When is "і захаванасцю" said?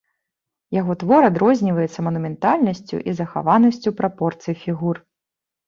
3.13-3.97